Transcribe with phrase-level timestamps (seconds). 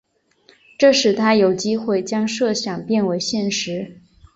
[0.79, 4.01] 这使他有机会将设想变为现实。